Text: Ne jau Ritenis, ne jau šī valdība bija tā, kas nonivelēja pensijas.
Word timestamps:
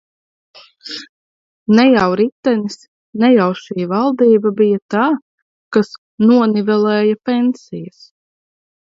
Ne 1.79 1.83
jau 1.95 2.05
Ritenis, 2.21 2.77
ne 3.23 3.29
jau 3.33 3.45
šī 3.65 3.85
valdība 3.91 4.51
bija 4.61 4.79
tā, 4.95 5.03
kas 5.77 5.91
nonivelēja 6.31 7.19
pensijas. 7.31 8.01